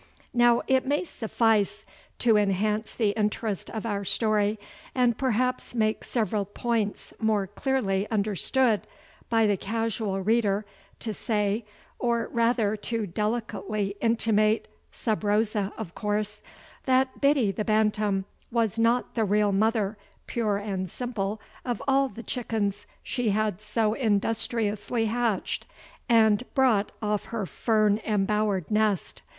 Now 0.33 0.63
it 0.67 0.83
may 0.87 1.03
suffice 1.03 1.85
to 2.17 2.35
enhance 2.35 2.95
the 2.95 3.09
interest 3.11 3.69
of 3.69 3.85
our 3.85 4.03
story 4.03 4.57
and 4.95 5.15
perhaps 5.15 5.75
make 5.75 6.03
several 6.03 6.43
points 6.43 7.13
more 7.19 7.45
clearly 7.45 8.09
understood 8.09 8.87
by 9.29 9.45
the 9.45 9.57
casual 9.57 10.19
reader 10.21 10.65
to 11.01 11.13
say, 11.13 11.65
or 11.99 12.29
rather 12.33 12.75
to 12.77 13.05
delicately 13.05 13.93
intimate, 14.01 14.67
sub 14.91 15.23
rosa, 15.23 15.71
of 15.77 15.93
course, 15.93 16.41
that 16.87 17.21
Biddy 17.21 17.51
the 17.51 17.63
Bantam 17.63 18.25
was 18.51 18.79
not 18.79 19.13
the 19.13 19.23
real 19.23 19.51
mother 19.51 19.99
pure 20.25 20.57
and 20.57 20.89
simple 20.89 21.39
of 21.63 21.79
all 21.87 22.09
the 22.09 22.23
chickens 22.23 22.87
she 23.03 23.29
had 23.29 23.61
so 23.61 23.93
industriously 23.93 25.05
hatched 25.05 25.67
and 26.09 26.43
brought 26.55 26.91
off 27.03 27.25
her 27.25 27.45
fern 27.45 27.99
embowered 28.03 28.71
nest. 28.71 29.21